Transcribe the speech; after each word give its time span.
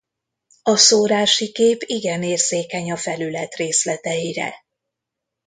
A 0.63 0.75
szórási 0.77 1.51
kép 1.51 1.81
igen 1.85 2.23
érzékeny 2.23 2.91
a 2.91 2.95
felület 2.97 3.55
részleteire. 3.55 4.53